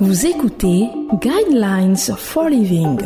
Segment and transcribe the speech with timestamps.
[0.00, 3.00] Vous écoutez Guidelines for Living,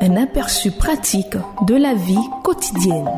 [0.00, 3.10] un aperçu pratique de la vie quotidienne.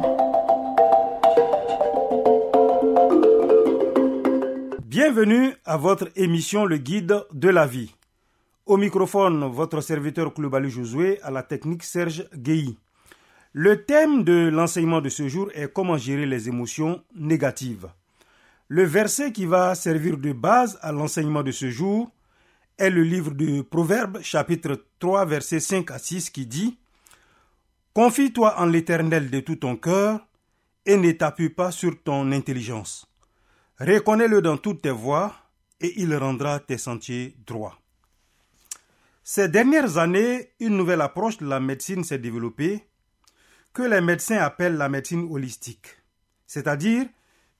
[4.84, 7.94] Bienvenue à votre émission Le Guide de la vie.
[8.66, 12.76] Au microphone, votre serviteur Koulibaly Josué, à la technique Serge Guéhi.
[13.52, 17.86] Le thème de l'enseignement de ce jour est comment gérer les émotions négatives.
[18.66, 22.10] Le verset qui va servir de base à l'enseignement de ce jour
[22.78, 26.78] est le livre de Proverbes chapitre 3 verset 5 à 6 qui dit
[27.94, 30.26] Confie-toi en l'Éternel de tout ton cœur
[30.84, 33.06] et ne t'appuie pas sur ton intelligence.
[33.80, 35.34] Reconnais-le dans toutes tes voies
[35.80, 37.78] et il rendra tes sentiers droits.
[39.24, 42.84] Ces dernières années, une nouvelle approche de la médecine s'est développée
[43.72, 45.88] que les médecins appellent la médecine holistique,
[46.46, 47.06] c'est-à-dire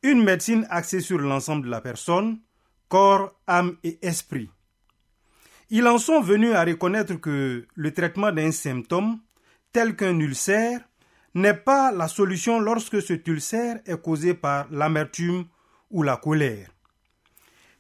[0.03, 2.39] une médecine axée sur l'ensemble de la personne,
[2.89, 4.49] corps, âme et esprit.
[5.69, 9.19] Ils en sont venus à reconnaître que le traitement d'un symptôme,
[9.73, 10.81] tel qu'un ulcère,
[11.35, 15.45] n'est pas la solution lorsque cet ulcère est causé par l'amertume
[15.91, 16.71] ou la colère.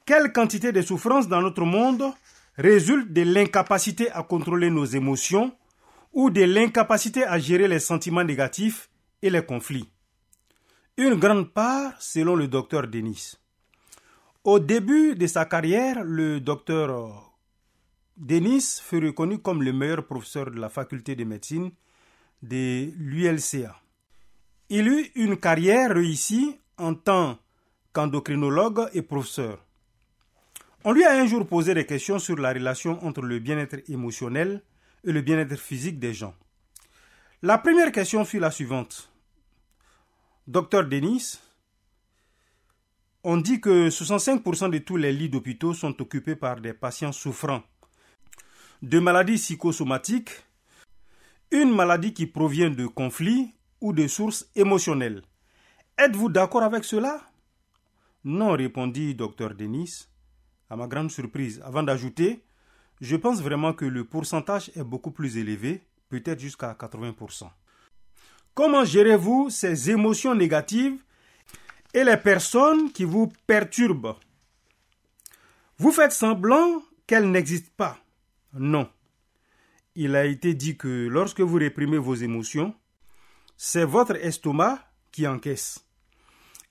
[0.04, 2.12] Quelle quantité de souffrance dans notre monde
[2.58, 5.56] résulte de l'incapacité à contrôler nos émotions
[6.12, 8.90] ou de l'incapacité à gérer les sentiments négatifs
[9.22, 9.88] et les conflits?
[10.96, 13.34] Une grande part selon le docteur Denis.
[14.44, 17.25] Au début de sa carrière, le docteur
[18.16, 21.70] Denis fut reconnu comme le meilleur professeur de la faculté de médecine
[22.42, 23.76] de l'ULCA.
[24.70, 27.38] Il eut une carrière réussie en tant
[27.92, 29.62] qu'endocrinologue et professeur.
[30.84, 34.62] On lui a un jour posé des questions sur la relation entre le bien-être émotionnel
[35.04, 36.34] et le bien-être physique des gens.
[37.42, 39.12] La première question fut la suivante.
[40.46, 41.38] Docteur Denis,
[43.24, 47.62] on dit que 65% de tous les lits d'hôpitaux sont occupés par des patients souffrant
[48.82, 50.44] de maladies psychosomatiques,
[51.50, 55.22] une maladie qui provient de conflits ou de sources émotionnelles.
[55.98, 57.22] Êtes-vous d'accord avec cela?
[58.24, 60.08] Non, répondit docteur Denis,
[60.68, 62.42] à ma grande surprise, avant d'ajouter
[63.00, 67.48] Je pense vraiment que le pourcentage est beaucoup plus élevé, peut-être jusqu'à 80%.
[68.54, 70.98] Comment gérez-vous ces émotions négatives
[71.92, 74.16] et les personnes qui vous perturbent?
[75.78, 77.98] Vous faites semblant qu'elles n'existent pas.
[78.58, 78.88] Non.
[79.94, 82.74] Il a été dit que lorsque vous réprimez vos émotions,
[83.56, 84.78] c'est votre estomac
[85.10, 85.86] qui encaisse.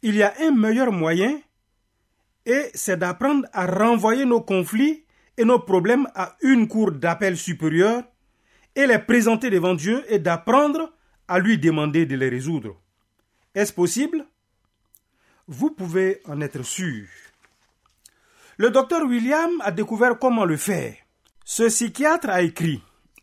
[0.02, 1.40] Il y a un meilleur moyen
[2.46, 5.06] et c'est d'apprendre à renvoyer nos conflits
[5.38, 8.04] et nos problèmes à une cour d'appel supérieure
[8.76, 10.94] et les présenter devant Dieu et d'apprendre
[11.28, 12.80] à lui demander de les résoudre.
[13.56, 14.26] Est-ce possible?
[15.48, 17.08] Vous pouvez en être sûr.
[18.58, 20.96] Le docteur William a découvert comment le faire.
[21.48, 22.82] Ce psychiatre a écrit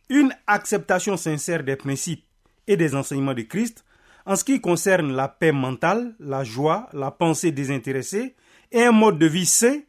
[0.08, 2.24] Une acceptation sincère des principes
[2.68, 3.84] et des enseignements de Christ
[4.24, 8.36] en ce qui concerne la paix mentale, la joie, la pensée désintéressée
[8.70, 9.80] et un mode de vie sain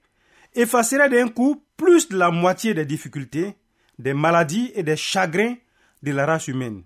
[0.55, 3.53] effacerait d'un coup plus de la moitié des difficultés,
[3.99, 5.53] des maladies et des chagrins
[6.01, 6.81] de la race humaine.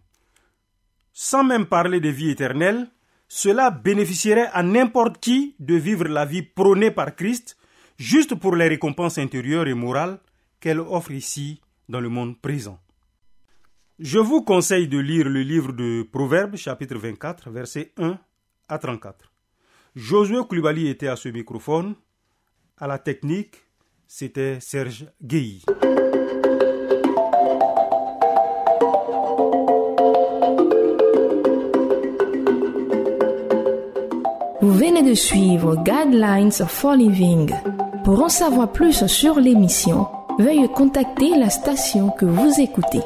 [1.13, 2.89] Sans même parler de vie éternelle,
[3.29, 7.55] cela bénéficierait à n'importe qui de vivre la vie prônée par Christ
[7.97, 10.19] juste pour les récompenses intérieures et morales
[10.59, 12.79] qu'elle offre ici dans le monde présent.
[13.99, 18.19] Je vous conseille de lire le livre de Proverbes chapitre 24 versets 1
[18.69, 19.31] à 34.
[19.95, 21.95] Josué Koulibaly était à ce microphone.
[22.77, 23.55] À la technique,
[24.05, 25.63] c'était Serge Guéhi.
[34.61, 37.51] Vous venez de suivre Guidelines for Living.
[38.03, 40.07] Pour en savoir plus sur l'émission,
[40.37, 43.01] veuillez contacter la station que vous écoutez.